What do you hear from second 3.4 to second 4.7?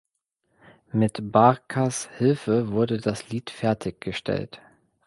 fertig gestellt.